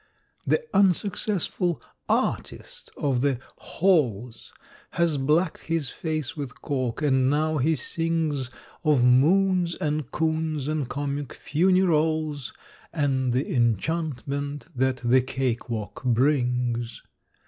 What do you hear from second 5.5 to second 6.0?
his